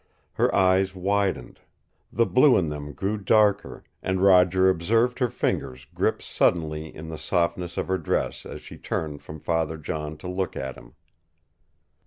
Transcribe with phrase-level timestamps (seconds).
[0.33, 1.59] Her eyes widened.
[2.11, 7.19] The blue in them grew darker, and Roger observed her fingers grip suddenly in the
[7.19, 10.95] softness of her dress as she turned from Father John to look at him.